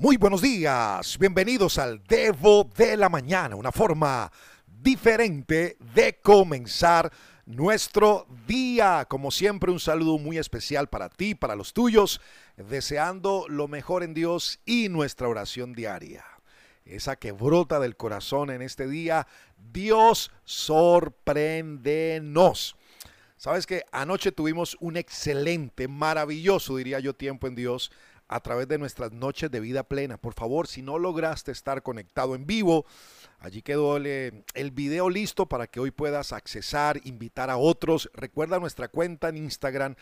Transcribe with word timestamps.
Muy 0.00 0.16
buenos 0.16 0.42
días, 0.42 1.18
bienvenidos 1.18 1.76
al 1.76 2.04
Devo 2.04 2.70
de 2.76 2.96
la 2.96 3.08
Mañana, 3.08 3.56
una 3.56 3.72
forma 3.72 4.30
diferente 4.64 5.76
de 5.92 6.20
comenzar 6.20 7.12
nuestro 7.46 8.28
día. 8.46 9.06
Como 9.10 9.32
siempre, 9.32 9.72
un 9.72 9.80
saludo 9.80 10.18
muy 10.18 10.38
especial 10.38 10.88
para 10.88 11.08
ti, 11.08 11.34
para 11.34 11.56
los 11.56 11.72
tuyos, 11.72 12.20
deseando 12.56 13.46
lo 13.48 13.66
mejor 13.66 14.04
en 14.04 14.14
Dios 14.14 14.60
y 14.64 14.88
nuestra 14.88 15.26
oración 15.26 15.72
diaria. 15.72 16.24
Esa 16.84 17.16
que 17.16 17.32
brota 17.32 17.80
del 17.80 17.96
corazón 17.96 18.50
en 18.50 18.62
este 18.62 18.86
día, 18.86 19.26
Dios 19.72 20.30
sorpréndenos. 20.44 22.76
Sabes 23.36 23.66
que 23.66 23.82
anoche 23.90 24.30
tuvimos 24.30 24.76
un 24.78 24.96
excelente, 24.96 25.88
maravilloso, 25.88 26.76
diría 26.76 27.00
yo, 27.00 27.16
tiempo 27.16 27.48
en 27.48 27.56
Dios 27.56 27.90
a 28.28 28.40
través 28.40 28.68
de 28.68 28.78
nuestras 28.78 29.12
noches 29.12 29.50
de 29.50 29.60
vida 29.60 29.82
plena. 29.82 30.18
Por 30.18 30.34
favor, 30.34 30.68
si 30.68 30.82
no 30.82 30.98
lograste 30.98 31.50
estar 31.50 31.82
conectado 31.82 32.34
en 32.34 32.46
vivo, 32.46 32.84
allí 33.38 33.62
quedó 33.62 33.96
el, 33.96 34.44
el 34.54 34.70
video 34.70 35.08
listo 35.10 35.46
para 35.46 35.66
que 35.66 35.80
hoy 35.80 35.90
puedas 35.90 36.32
accesar, 36.32 37.00
invitar 37.04 37.50
a 37.50 37.56
otros. 37.56 38.10
Recuerda 38.12 38.58
nuestra 38.58 38.88
cuenta 38.88 39.30
en 39.30 39.38
Instagram, 39.38 39.96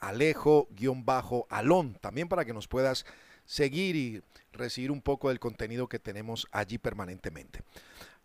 Alejo-Alón, 0.00 1.98
también 2.00 2.28
para 2.28 2.44
que 2.44 2.54
nos 2.54 2.66
puedas 2.66 3.04
seguir 3.44 3.96
y 3.96 4.22
recibir 4.52 4.90
un 4.90 5.02
poco 5.02 5.28
del 5.28 5.38
contenido 5.38 5.88
que 5.88 5.98
tenemos 5.98 6.48
allí 6.50 6.78
permanentemente. 6.78 7.62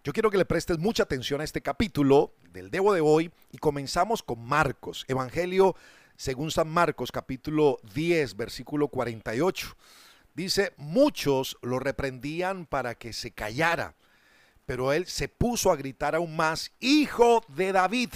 Yo 0.03 0.13
quiero 0.13 0.31
que 0.31 0.37
le 0.37 0.45
prestes 0.45 0.79
mucha 0.79 1.03
atención 1.03 1.41
a 1.41 1.43
este 1.43 1.61
capítulo 1.61 2.33
del 2.51 2.71
Debo 2.71 2.91
de 2.91 3.01
hoy 3.01 3.31
y 3.51 3.59
comenzamos 3.59 4.23
con 4.23 4.43
Marcos, 4.43 5.05
Evangelio 5.07 5.75
según 6.21 6.51
San 6.51 6.69
Marcos 6.69 7.11
capítulo 7.11 7.79
10, 7.95 8.35
versículo 8.35 8.89
48. 8.89 9.75
Dice, 10.35 10.71
muchos 10.77 11.57
lo 11.63 11.79
reprendían 11.79 12.67
para 12.67 12.93
que 12.93 13.11
se 13.11 13.31
callara, 13.31 13.95
pero 14.67 14.93
él 14.93 15.07
se 15.07 15.27
puso 15.27 15.71
a 15.71 15.75
gritar 15.75 16.13
aún 16.13 16.35
más, 16.35 16.73
Hijo 16.79 17.43
de 17.47 17.71
David, 17.71 18.11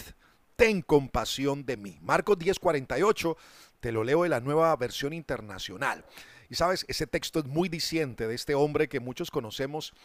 ten 0.55 0.83
compasión 0.83 1.65
de 1.65 1.77
mí. 1.77 1.97
Marcos 2.03 2.38
10, 2.38 2.59
48, 2.59 3.38
te 3.80 3.91
lo 3.91 4.03
leo 4.03 4.23
en 4.23 4.30
la 4.30 4.39
nueva 4.39 4.75
versión 4.75 5.11
internacional. 5.11 6.05
Y 6.47 6.53
sabes, 6.53 6.85
ese 6.87 7.08
texto 7.08 7.39
es 7.39 7.45
muy 7.45 7.69
diciente 7.69 8.27
de 8.27 8.35
este 8.35 8.53
hombre 8.53 8.87
que 8.87 8.99
muchos 8.99 9.31
conocemos 9.31 9.95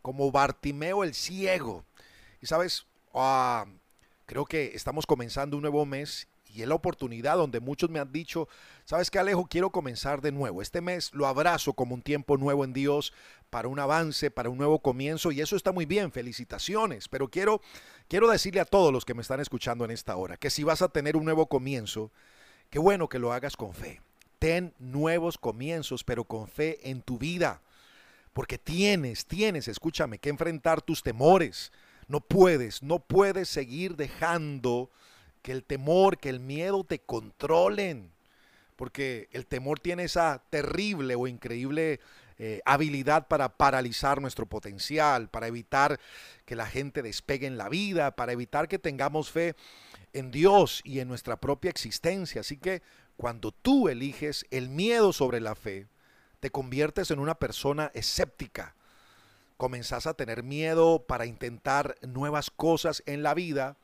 como 0.00 0.30
Bartimeo 0.30 1.02
el 1.02 1.12
ciego. 1.12 1.84
Y 2.40 2.46
sabes, 2.46 2.86
ah, 3.14 3.66
creo 4.26 4.44
que 4.44 4.76
estamos 4.76 5.06
comenzando 5.06 5.56
un 5.56 5.62
nuevo 5.62 5.84
mes 5.84 6.28
y 6.54 6.62
es 6.62 6.68
la 6.68 6.74
oportunidad 6.74 7.36
donde 7.36 7.60
muchos 7.60 7.90
me 7.90 7.98
han 7.98 8.12
dicho, 8.12 8.48
¿sabes 8.84 9.10
qué 9.10 9.18
Alejo? 9.18 9.46
Quiero 9.48 9.70
comenzar 9.70 10.20
de 10.20 10.32
nuevo. 10.32 10.62
Este 10.62 10.80
mes 10.80 11.12
lo 11.12 11.26
abrazo 11.26 11.72
como 11.72 11.94
un 11.94 12.02
tiempo 12.02 12.36
nuevo 12.36 12.64
en 12.64 12.72
Dios, 12.72 13.12
para 13.50 13.68
un 13.68 13.78
avance, 13.78 14.30
para 14.30 14.50
un 14.50 14.58
nuevo 14.58 14.80
comienzo 14.80 15.32
y 15.32 15.40
eso 15.40 15.56
está 15.56 15.72
muy 15.72 15.86
bien, 15.86 16.12
felicitaciones, 16.12 17.08
pero 17.08 17.28
quiero, 17.28 17.60
quiero 18.08 18.28
decirle 18.28 18.60
a 18.60 18.64
todos 18.64 18.92
los 18.92 19.04
que 19.04 19.14
me 19.14 19.22
están 19.22 19.40
escuchando 19.40 19.84
en 19.84 19.90
esta 19.90 20.16
hora 20.16 20.36
que 20.36 20.50
si 20.50 20.64
vas 20.64 20.82
a 20.82 20.88
tener 20.88 21.16
un 21.16 21.24
nuevo 21.24 21.46
comienzo, 21.46 22.10
qué 22.70 22.78
bueno 22.78 23.08
que 23.08 23.18
lo 23.18 23.32
hagas 23.32 23.56
con 23.56 23.74
fe. 23.74 24.00
Ten 24.38 24.72
nuevos 24.78 25.36
comienzos, 25.36 26.04
pero 26.04 26.24
con 26.24 26.46
fe 26.46 26.90
en 26.90 27.02
tu 27.02 27.18
vida. 27.18 27.60
Porque 28.32 28.56
tienes, 28.56 29.26
tienes, 29.26 29.66
escúchame, 29.66 30.18
que 30.18 30.28
enfrentar 30.28 30.80
tus 30.80 31.02
temores. 31.02 31.72
No 32.06 32.20
puedes, 32.20 32.82
no 32.82 33.00
puedes 33.00 33.48
seguir 33.48 33.96
dejando 33.96 34.90
que 35.48 35.52
el 35.52 35.64
temor, 35.64 36.18
que 36.18 36.28
el 36.28 36.40
miedo 36.40 36.84
te 36.84 36.98
controlen. 36.98 38.12
Porque 38.76 39.30
el 39.32 39.46
temor 39.46 39.80
tiene 39.80 40.04
esa 40.04 40.42
terrible 40.50 41.14
o 41.14 41.26
increíble 41.26 42.00
eh, 42.38 42.60
habilidad 42.66 43.28
para 43.28 43.56
paralizar 43.56 44.20
nuestro 44.20 44.44
potencial, 44.44 45.30
para 45.30 45.46
evitar 45.46 45.98
que 46.44 46.54
la 46.54 46.66
gente 46.66 47.00
despegue 47.00 47.46
en 47.46 47.56
la 47.56 47.70
vida, 47.70 48.10
para 48.10 48.32
evitar 48.32 48.68
que 48.68 48.78
tengamos 48.78 49.30
fe 49.30 49.56
en 50.12 50.30
Dios 50.30 50.82
y 50.84 51.00
en 51.00 51.08
nuestra 51.08 51.38
propia 51.38 51.70
existencia. 51.70 52.42
Así 52.42 52.58
que 52.58 52.82
cuando 53.16 53.50
tú 53.50 53.88
eliges 53.88 54.44
el 54.50 54.68
miedo 54.68 55.14
sobre 55.14 55.40
la 55.40 55.54
fe, 55.54 55.86
te 56.40 56.50
conviertes 56.50 57.10
en 57.10 57.20
una 57.20 57.36
persona 57.36 57.90
escéptica. 57.94 58.74
Comenzás 59.56 60.06
a 60.06 60.12
tener 60.12 60.42
miedo 60.42 61.06
para 61.08 61.24
intentar 61.24 61.94
nuevas 62.02 62.50
cosas 62.50 63.02
en 63.06 63.22
la 63.22 63.32
vida 63.32 63.78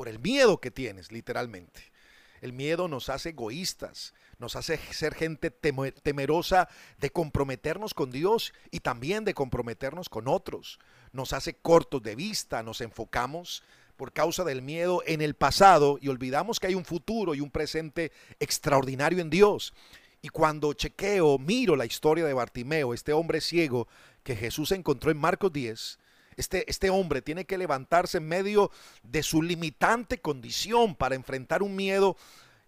por 0.00 0.08
el 0.08 0.18
miedo 0.18 0.62
que 0.62 0.70
tienes, 0.70 1.12
literalmente. 1.12 1.92
El 2.40 2.54
miedo 2.54 2.88
nos 2.88 3.10
hace 3.10 3.28
egoístas, 3.28 4.14
nos 4.38 4.56
hace 4.56 4.78
ser 4.94 5.14
gente 5.14 5.50
temerosa 5.50 6.70
de 6.96 7.10
comprometernos 7.10 7.92
con 7.92 8.10
Dios 8.10 8.54
y 8.70 8.80
también 8.80 9.26
de 9.26 9.34
comprometernos 9.34 10.08
con 10.08 10.26
otros. 10.26 10.78
Nos 11.12 11.34
hace 11.34 11.52
cortos 11.52 12.02
de 12.02 12.14
vista, 12.14 12.62
nos 12.62 12.80
enfocamos 12.80 13.62
por 13.98 14.14
causa 14.14 14.42
del 14.42 14.62
miedo 14.62 15.02
en 15.04 15.20
el 15.20 15.34
pasado 15.34 15.98
y 16.00 16.08
olvidamos 16.08 16.58
que 16.58 16.68
hay 16.68 16.74
un 16.74 16.86
futuro 16.86 17.34
y 17.34 17.42
un 17.42 17.50
presente 17.50 18.10
extraordinario 18.38 19.18
en 19.18 19.28
Dios. 19.28 19.74
Y 20.22 20.30
cuando 20.30 20.72
chequeo, 20.72 21.36
miro 21.36 21.76
la 21.76 21.84
historia 21.84 22.24
de 22.24 22.32
Bartimeo, 22.32 22.94
este 22.94 23.12
hombre 23.12 23.42
ciego 23.42 23.86
que 24.22 24.34
Jesús 24.34 24.72
encontró 24.72 25.10
en 25.10 25.18
Marcos 25.18 25.52
10, 25.52 25.98
este, 26.40 26.68
este, 26.68 26.90
hombre 26.90 27.22
tiene 27.22 27.44
que 27.44 27.58
levantarse 27.58 28.18
en 28.18 28.26
medio 28.26 28.70
de 29.02 29.22
su 29.22 29.42
limitante 29.42 30.20
condición 30.20 30.94
para 30.94 31.14
enfrentar 31.14 31.62
un 31.62 31.76
miedo 31.76 32.16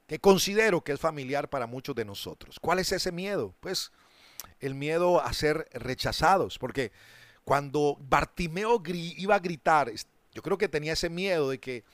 que 0.06 0.20
considero 0.20 0.82
que 0.82 0.92
es 0.92 1.00
familiar 1.00 1.48
para 1.50 1.66
muchos 1.66 1.94
de 1.94 2.04
nosotros. 2.04 2.60
¿Cuál 2.60 2.78
es 2.78 2.92
ese 2.92 3.12
miedo? 3.12 3.54
Pues 3.60 3.92
el 4.60 4.74
miedo 4.74 5.20
a 5.20 5.32
ser 5.32 5.68
rechazados, 5.72 6.58
porque 6.58 6.92
cuando 7.44 7.96
Bartimeo 8.00 8.82
iba 8.86 9.34
a 9.34 9.40
gritar, 9.40 9.90
yo 10.32 10.42
creo 10.42 10.58
que 10.58 10.68
tenía 10.68 10.92
ese 10.92 11.10
miedo 11.10 11.50
de 11.50 11.58
que 11.58 11.84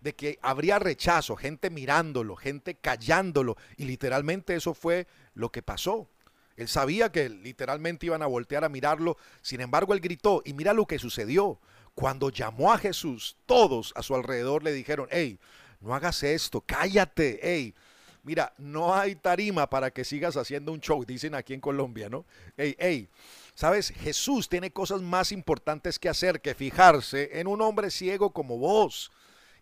de 0.00 0.14
que 0.14 0.38
habría 0.42 0.78
rechazo, 0.78 1.36
gente 1.36 1.70
mirándolo, 1.70 2.36
gente 2.36 2.76
callándolo, 2.76 3.56
y 3.76 3.86
literalmente 3.86 4.54
eso 4.54 4.74
fue 4.74 5.06
lo 5.34 5.50
que 5.50 5.62
pasó. 5.62 6.08
Él 6.56 6.68
sabía 6.68 7.12
que 7.12 7.28
literalmente 7.28 8.06
iban 8.06 8.22
a 8.22 8.26
voltear 8.26 8.64
a 8.64 8.68
mirarlo. 8.68 9.18
Sin 9.42 9.60
embargo, 9.60 9.92
él 9.92 10.00
gritó 10.00 10.42
y 10.44 10.54
mira 10.54 10.72
lo 10.72 10.86
que 10.86 10.98
sucedió. 10.98 11.60
Cuando 11.94 12.30
llamó 12.30 12.72
a 12.72 12.78
Jesús, 12.78 13.36
todos 13.46 13.92
a 13.96 14.02
su 14.02 14.14
alrededor 14.14 14.62
le 14.62 14.72
dijeron, 14.72 15.08
hey, 15.10 15.38
no 15.80 15.94
hagas 15.94 16.22
esto, 16.22 16.62
cállate, 16.62 17.40
hey. 17.42 17.74
Mira, 18.22 18.52
no 18.58 18.94
hay 18.94 19.14
tarima 19.14 19.70
para 19.70 19.90
que 19.90 20.04
sigas 20.04 20.36
haciendo 20.36 20.72
un 20.72 20.80
show, 20.80 21.04
dicen 21.04 21.34
aquí 21.34 21.54
en 21.54 21.60
Colombia, 21.60 22.08
¿no? 22.08 22.26
Hey, 22.56 22.74
hey, 22.78 23.08
sabes, 23.54 23.90
Jesús 23.90 24.48
tiene 24.48 24.72
cosas 24.72 25.00
más 25.00 25.30
importantes 25.30 25.98
que 25.98 26.08
hacer 26.08 26.40
que 26.40 26.54
fijarse 26.54 27.38
en 27.38 27.46
un 27.46 27.60
hombre 27.60 27.90
ciego 27.90 28.30
como 28.30 28.58
vos. 28.58 29.12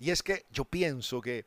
Y 0.00 0.10
es 0.10 0.22
que 0.22 0.46
yo 0.50 0.64
pienso 0.64 1.20
que 1.20 1.44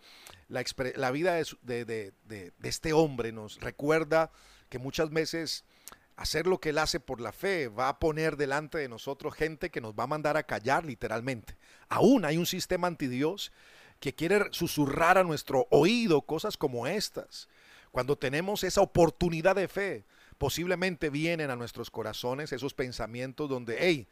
la, 0.47 1.11
vida 1.11 1.41
de, 1.63 1.85
de 1.85 2.51
este 2.63 2.93
hombre 2.93 3.31
nos 3.31 3.59
recuerda 3.59 4.31
que 4.69 4.79
muchas 4.79 5.09
veces 5.09 5.63
hacer 6.15 6.47
lo 6.47 6.59
que 6.59 6.69
Él 6.69 6.79
hace 6.79 6.99
por 6.99 7.21
la 7.21 7.31
fe 7.31 7.67
va 7.67 7.89
a 7.89 7.99
poner 7.99 8.37
delante 8.37 8.77
de 8.79 8.89
nosotros 8.89 9.35
gente 9.35 9.69
que 9.69 9.81
nos 9.81 9.93
va 9.93 10.03
a 10.03 10.07
mandar 10.07 10.35
a 10.35 10.43
callar 10.43 10.83
literalmente. 10.85 11.55
Aún 11.89 12.25
hay 12.25 12.37
un 12.37 12.45
sistema 12.45 12.87
anti 12.87 13.07
Dios 13.07 13.51
que 13.99 14.13
quiere 14.13 14.47
susurrar 14.51 15.17
a 15.17 15.23
nuestro 15.23 15.67
oído 15.69 16.21
cosas 16.23 16.57
como 16.57 16.87
estas. 16.87 17.47
Cuando 17.91 18.17
tenemos 18.17 18.63
esa 18.63 18.81
oportunidad 18.81 19.55
de 19.55 19.67
fe, 19.67 20.05
posiblemente 20.37 21.09
vienen 21.09 21.49
a 21.49 21.55
nuestros 21.55 21.89
corazones 21.89 22.51
esos 22.51 22.73
pensamientos 22.73 23.49
donde, 23.49 23.77
hey, 23.79 24.07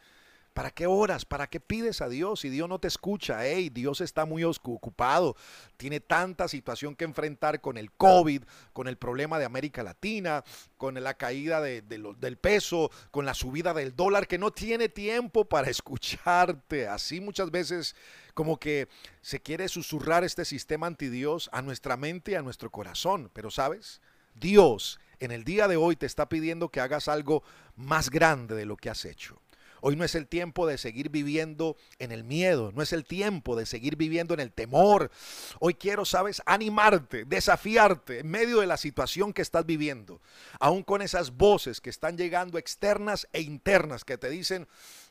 ¿Para 0.55 0.71
qué 0.71 0.87
oras? 0.87 1.25
¿Para 1.25 1.47
qué 1.47 1.59
pides 1.59 1.99
a 1.99 2.07
Dios 2.07 2.39
si 2.39 2.49
Dios 2.49 2.69
no 2.69 2.79
te 2.79 2.87
escucha? 2.87 3.45
Hey, 3.45 3.69
Dios 3.69 3.99
está 3.99 4.23
muy 4.23 4.45
ocupado, 4.45 5.35
tiene 5.75 5.99
tanta 5.99 6.47
situación 6.47 6.95
que 6.95 7.03
enfrentar 7.03 7.59
con 7.59 7.77
el 7.77 7.91
COVID, 7.91 8.41
con 8.71 8.87
el 8.87 8.95
problema 8.97 9.37
de 9.37 9.43
América 9.43 9.83
Latina, 9.83 10.45
con 10.77 10.93
la 11.03 11.15
caída 11.15 11.59
de, 11.59 11.81
del 11.81 12.37
peso, 12.37 12.89
con 13.11 13.25
la 13.25 13.33
subida 13.33 13.73
del 13.73 13.97
dólar, 13.97 14.29
que 14.29 14.37
no 14.37 14.51
tiene 14.51 14.87
tiempo 14.87 15.43
para 15.43 15.69
escucharte. 15.69 16.87
Así 16.87 17.19
muchas 17.19 17.51
veces 17.51 17.93
como 18.33 18.57
que 18.57 18.87
se 19.21 19.41
quiere 19.41 19.67
susurrar 19.67 20.23
este 20.23 20.45
sistema 20.45 20.87
anti 20.87 21.09
Dios 21.09 21.49
a 21.51 21.61
nuestra 21.61 21.97
mente 21.97 22.31
y 22.31 22.35
a 22.35 22.41
nuestro 22.41 22.71
corazón. 22.71 23.29
Pero 23.33 23.51
sabes, 23.51 23.99
Dios 24.35 25.01
en 25.19 25.31
el 25.31 25.43
día 25.43 25.67
de 25.67 25.75
hoy 25.75 25.97
te 25.97 26.05
está 26.05 26.29
pidiendo 26.29 26.69
que 26.69 26.79
hagas 26.79 27.07
algo 27.07 27.43
más 27.75 28.09
grande 28.09 28.55
de 28.55 28.65
lo 28.65 28.77
que 28.77 28.89
has 28.89 29.03
hecho. 29.03 29.41
Hoy 29.87 29.95
no 29.95 30.03
es 30.03 30.15
el 30.15 30.25
tiempo 30.25 30.65
de 30.65 30.79
seguir 30.79 31.11
viviendo 31.11 31.77
en 31.99 32.11
el 32.11 32.23
miedo, 32.23 32.71
no 32.73 32.81
es 32.81 32.91
el 32.91 33.05
tiempo 33.05 33.55
de 33.55 33.67
seguir 33.67 33.97
viviendo 33.97 34.33
en 34.33 34.39
el 34.39 34.51
temor. 34.51 35.11
Hoy 35.59 35.75
quiero, 35.75 36.05
sabes, 36.05 36.41
animarte, 36.47 37.23
desafiarte 37.23 38.21
en 38.21 38.27
medio 38.27 38.61
de 38.61 38.65
la 38.65 38.77
situación 38.77 39.31
que 39.31 39.43
estás 39.43 39.63
viviendo, 39.63 40.23
aún 40.59 40.81
con 40.81 41.03
esas 41.03 41.37
voces 41.37 41.81
que 41.81 41.91
están 41.91 42.17
llegando 42.17 42.57
externas 42.57 43.27
e 43.31 43.41
internas 43.41 44.03
que 44.03 44.17
te 44.17 44.27
dicen, 44.31 44.67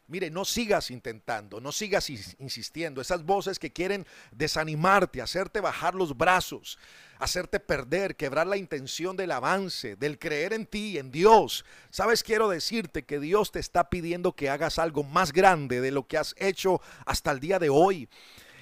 Mire, 0.07 0.31
no 0.31 0.45
sigas 0.45 0.91
intentando, 0.91 1.63
no 1.63 1.73
sigas 1.73 2.11
insistiendo. 2.11 3.01
Esas 3.01 3.25
voces 3.25 3.59
que 3.59 3.73
quieren 3.73 4.07
desanimarte, 4.33 5.23
hacerte 5.23 5.61
bajar 5.61 5.95
los 5.95 6.17
brazos, 6.17 6.79
hacerte 7.19 7.59
perder, 7.59 8.15
quebrar 8.15 8.47
la 8.47 8.59
intención 8.59 9.17
del 9.17 9.31
avance, 9.31 9.97
del 9.97 10.19
creer 10.19 10.53
en 10.53 10.67
ti, 10.67 10.99
en 10.99 11.11
Dios. 11.11 11.65
Sabes, 11.91 12.23
quiero 12.23 12.51
decirte 12.51 13.05
que 13.05 13.19
Dios 13.19 13.51
te 13.51 13.61
está 13.61 13.89
pidiendo 13.89 14.33
que 14.33 14.51
hagas 14.51 14.79
algo 14.79 15.05
más 15.05 15.33
grande 15.33 15.81
de 15.81 15.91
lo 15.91 16.07
que 16.07 16.19
has 16.19 16.35
hecho 16.39 16.83
hasta 17.07 17.31
el 17.31 17.41
día 17.41 17.59
de 17.59 17.71
hoy. 17.71 18.09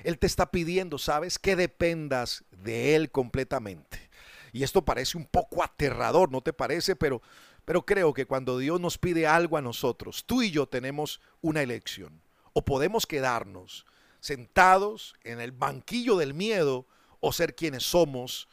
Él 0.04 0.20
te 0.20 0.28
está 0.28 0.52
pidiendo, 0.52 0.96
sabes, 0.96 1.40
que 1.40 1.56
dependas 1.56 2.44
de 2.50 2.94
Él 2.94 3.10
completamente. 3.10 4.10
Y 4.52 4.62
esto 4.62 4.84
parece 4.84 5.16
un 5.16 5.24
poco 5.24 5.64
aterrador, 5.64 6.30
¿no 6.30 6.40
te 6.42 6.52
parece? 6.52 6.94
Pero 6.94 7.22
pero 7.64 7.86
creo 7.86 8.12
que 8.12 8.26
cuando 8.26 8.58
Dios 8.58 8.80
nos 8.80 8.98
pide 8.98 9.26
algo 9.26 9.56
a 9.56 9.62
nosotros, 9.62 10.24
tú 10.26 10.42
y 10.42 10.50
yo 10.50 10.66
tenemos 10.66 11.20
una 11.40 11.62
elección. 11.62 12.20
O 12.52 12.64
podemos 12.64 13.06
quedarnos 13.06 13.86
sentados 14.20 15.14
en 15.24 15.40
el 15.40 15.52
banquillo 15.52 16.16
del 16.16 16.34
miedo 16.34 16.86
o 17.20 17.32
ser 17.32 17.54
quienes 17.54 17.84
somos 17.84 18.48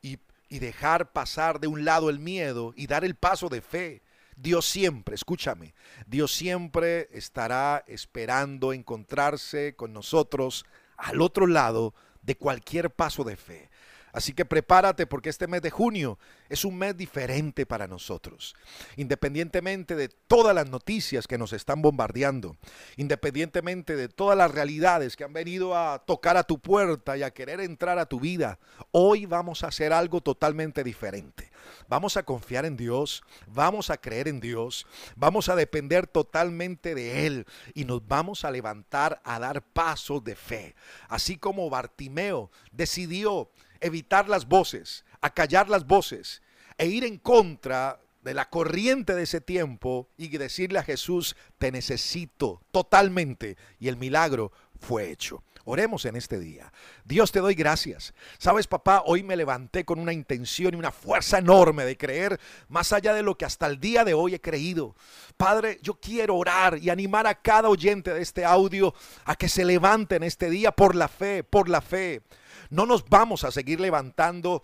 y, 0.00 0.18
dejar 0.58 1.12
pasar 1.12 1.60
de 1.60 1.66
un 1.66 1.86
lado 1.86 2.10
el 2.10 2.18
miedo 2.18 2.74
y 2.76 2.86
dar 2.86 3.06
el 3.06 3.14
paso 3.14 3.48
de 3.48 3.62
fe. 3.62 4.02
Dios 4.36 4.66
siempre, 4.66 5.14
escúchame, 5.14 5.74
Dios 6.06 6.30
siempre 6.30 7.08
estará 7.10 7.82
esperando 7.86 8.74
encontrarse 8.74 9.74
con 9.76 9.94
nosotros 9.94 10.66
al 10.98 11.22
otro 11.22 11.46
lado 11.46 11.94
de 12.20 12.36
cualquier 12.36 12.90
paso 12.90 13.24
de 13.24 13.36
fe. 13.36 13.70
Así 14.12 14.34
que 14.34 14.44
prepárate 14.44 15.06
porque 15.06 15.30
este 15.30 15.46
mes 15.46 15.62
de 15.62 15.70
junio 15.70 16.18
es 16.50 16.64
un 16.64 16.76
mes 16.76 16.96
diferente 16.96 17.64
para 17.64 17.86
nosotros. 17.86 18.54
Independientemente 18.96 19.96
de 19.96 20.08
todas 20.08 20.54
las 20.54 20.68
noticias 20.68 21.26
que 21.26 21.38
nos 21.38 21.54
están 21.54 21.80
bombardeando, 21.80 22.56
independientemente 22.96 23.96
de 23.96 24.08
todas 24.08 24.36
las 24.36 24.50
realidades 24.50 25.16
que 25.16 25.24
han 25.24 25.32
venido 25.32 25.76
a 25.76 26.04
tocar 26.04 26.36
a 26.36 26.44
tu 26.44 26.58
puerta 26.58 27.16
y 27.16 27.22
a 27.22 27.30
querer 27.30 27.60
entrar 27.60 27.98
a 27.98 28.06
tu 28.06 28.20
vida, 28.20 28.58
hoy 28.90 29.24
vamos 29.24 29.64
a 29.64 29.68
hacer 29.68 29.92
algo 29.94 30.20
totalmente 30.20 30.84
diferente. 30.84 31.51
Vamos 31.88 32.16
a 32.16 32.22
confiar 32.22 32.64
en 32.64 32.76
Dios, 32.76 33.22
vamos 33.46 33.90
a 33.90 33.96
creer 33.96 34.28
en 34.28 34.40
Dios, 34.40 34.86
vamos 35.16 35.48
a 35.48 35.56
depender 35.56 36.06
totalmente 36.06 36.94
de 36.94 37.26
Él 37.26 37.46
y 37.74 37.84
nos 37.84 38.06
vamos 38.06 38.44
a 38.44 38.50
levantar 38.50 39.20
a 39.24 39.38
dar 39.38 39.62
pasos 39.62 40.22
de 40.24 40.36
fe. 40.36 40.74
Así 41.08 41.36
como 41.36 41.70
Bartimeo 41.70 42.50
decidió 42.70 43.50
evitar 43.80 44.28
las 44.28 44.46
voces, 44.46 45.04
acallar 45.20 45.68
las 45.68 45.86
voces 45.86 46.42
e 46.78 46.86
ir 46.86 47.04
en 47.04 47.18
contra 47.18 48.00
de 48.22 48.34
la 48.34 48.48
corriente 48.48 49.14
de 49.14 49.24
ese 49.24 49.40
tiempo 49.40 50.08
y 50.16 50.28
decirle 50.28 50.78
a 50.78 50.84
Jesús, 50.84 51.36
te 51.58 51.72
necesito 51.72 52.62
totalmente. 52.70 53.56
Y 53.80 53.88
el 53.88 53.96
milagro 53.96 54.52
fue 54.78 55.10
hecho. 55.10 55.42
Oremos 55.64 56.04
en 56.04 56.16
este 56.16 56.38
día. 56.38 56.72
Dios 57.04 57.30
te 57.30 57.40
doy 57.40 57.54
gracias. 57.54 58.14
Sabes, 58.38 58.66
papá, 58.66 59.02
hoy 59.06 59.22
me 59.22 59.36
levanté 59.36 59.84
con 59.84 59.98
una 59.98 60.12
intención 60.12 60.74
y 60.74 60.76
una 60.76 60.90
fuerza 60.90 61.38
enorme 61.38 61.84
de 61.84 61.96
creer 61.96 62.40
más 62.68 62.92
allá 62.92 63.14
de 63.14 63.22
lo 63.22 63.36
que 63.36 63.44
hasta 63.44 63.66
el 63.66 63.78
día 63.78 64.04
de 64.04 64.14
hoy 64.14 64.34
he 64.34 64.40
creído. 64.40 64.96
Padre, 65.36 65.78
yo 65.82 65.94
quiero 65.94 66.36
orar 66.36 66.78
y 66.78 66.90
animar 66.90 67.26
a 67.26 67.40
cada 67.40 67.68
oyente 67.68 68.12
de 68.12 68.22
este 68.22 68.44
audio 68.44 68.94
a 69.24 69.36
que 69.36 69.48
se 69.48 69.64
levante 69.64 70.16
en 70.16 70.24
este 70.24 70.50
día 70.50 70.72
por 70.72 70.94
la 70.94 71.08
fe, 71.08 71.44
por 71.44 71.68
la 71.68 71.80
fe. 71.80 72.22
No 72.70 72.86
nos 72.86 73.08
vamos 73.08 73.44
a 73.44 73.52
seguir 73.52 73.80
levantando 73.80 74.62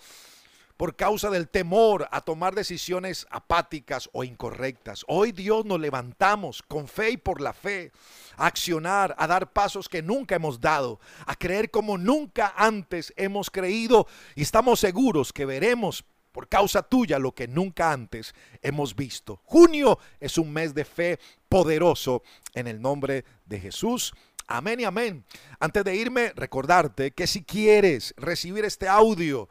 por 0.79 0.95
causa 0.95 1.29
del 1.29 1.49
temor 1.49 2.09
a 2.13 2.21
tomar 2.21 2.55
decisiones 2.55 3.27
apáticas 3.31 4.09
o 4.13 4.23
incorrectas. 4.23 5.05
Hoy 5.09 5.33
Dios 5.33 5.67
nos 5.67 5.81
levantamos 5.81 6.63
con 6.63 6.87
fe 6.87 7.11
y 7.11 7.17
por 7.17 7.41
la 7.41 7.53
fe, 7.53 7.91
a 8.37 8.47
accionar, 8.47 9.13
a 9.19 9.27
dar 9.27 9.53
pasos 9.53 9.89
que 9.89 10.03
nunca 10.03 10.37
hemos 10.37 10.61
dado, 10.61 11.01
a 11.27 11.35
creer 11.35 11.73
como 11.73 11.99
nunca 11.99 12.55
antes 12.57 13.13
hemos 13.17 13.51
creído 13.51 14.07
y 14.37 14.43
estamos 14.43 14.79
seguros 14.79 15.33
que 15.33 15.45
veremos 15.45 16.05
por 16.31 16.49
causa 16.49 16.85
tuya 16.85 17.19
lo 17.19 17.35
que 17.35 17.49
nunca 17.49 17.91
antes 17.91 18.33
hemos 18.63 18.95
visto. 18.95 19.41
Junio 19.47 19.99
es 20.21 20.39
un 20.39 20.53
mes 20.53 20.75
de 20.75 20.85
fe 20.85 21.19
poderoso 21.49 22.23
en 22.55 22.69
el 22.69 22.81
nombre 22.81 23.25
de 23.47 23.59
Jesús. 23.59 24.15
Amén 24.47 24.79
y 24.79 24.85
amén. 24.85 25.25
Antes 25.59 25.83
de 25.83 25.97
irme, 25.97 26.33
recordarte 26.37 27.11
que 27.11 27.27
si 27.27 27.43
quieres 27.43 28.15
recibir 28.17 28.65
este 28.65 28.87
audio, 28.87 29.49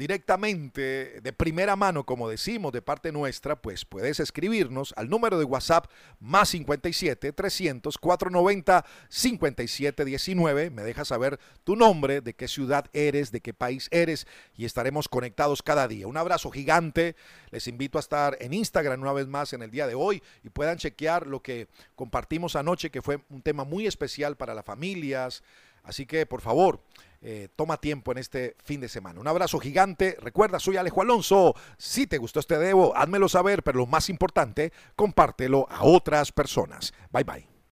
directamente 0.00 1.20
de 1.20 1.32
primera 1.34 1.76
mano, 1.76 2.06
como 2.06 2.26
decimos, 2.26 2.72
de 2.72 2.80
parte 2.80 3.12
nuestra, 3.12 3.60
pues 3.60 3.84
puedes 3.84 4.18
escribirnos 4.18 4.94
al 4.96 5.10
número 5.10 5.38
de 5.38 5.44
WhatsApp 5.44 5.90
más 6.20 6.48
57 6.48 7.30
300 7.32 7.98
490 7.98 8.86
57 9.10 10.04
19. 10.06 10.70
Me 10.70 10.82
dejas 10.84 11.08
saber 11.08 11.38
tu 11.64 11.76
nombre, 11.76 12.22
de 12.22 12.32
qué 12.32 12.48
ciudad 12.48 12.86
eres, 12.94 13.30
de 13.30 13.42
qué 13.42 13.52
país 13.52 13.88
eres 13.90 14.26
y 14.56 14.64
estaremos 14.64 15.06
conectados 15.06 15.62
cada 15.62 15.86
día. 15.86 16.06
Un 16.06 16.16
abrazo 16.16 16.50
gigante. 16.50 17.14
Les 17.50 17.68
invito 17.68 17.98
a 17.98 18.00
estar 18.00 18.38
en 18.40 18.54
Instagram 18.54 19.02
una 19.02 19.12
vez 19.12 19.26
más 19.26 19.52
en 19.52 19.60
el 19.60 19.70
día 19.70 19.86
de 19.86 19.94
hoy 19.94 20.22
y 20.42 20.48
puedan 20.48 20.78
chequear 20.78 21.26
lo 21.26 21.42
que 21.42 21.68
compartimos 21.94 22.56
anoche, 22.56 22.90
que 22.90 23.02
fue 23.02 23.20
un 23.28 23.42
tema 23.42 23.64
muy 23.64 23.86
especial 23.86 24.38
para 24.38 24.54
las 24.54 24.64
familias. 24.64 25.42
Así 25.82 26.06
que, 26.06 26.26
por 26.26 26.40
favor, 26.40 26.82
eh, 27.22 27.48
toma 27.54 27.76
tiempo 27.76 28.12
en 28.12 28.18
este 28.18 28.56
fin 28.64 28.80
de 28.80 28.88
semana. 28.88 29.20
Un 29.20 29.28
abrazo 29.28 29.58
gigante. 29.58 30.16
Recuerda, 30.20 30.58
soy 30.58 30.76
Alejo 30.76 31.02
Alonso. 31.02 31.54
Si 31.76 32.06
te 32.06 32.18
gustó 32.18 32.40
este 32.40 32.58
debo, 32.58 32.96
házmelo 32.96 33.28
saber, 33.28 33.62
pero 33.62 33.80
lo 33.80 33.86
más 33.86 34.08
importante, 34.08 34.72
compártelo 34.96 35.66
a 35.70 35.84
otras 35.84 36.32
personas. 36.32 36.92
Bye 37.12 37.24
bye. 37.24 37.59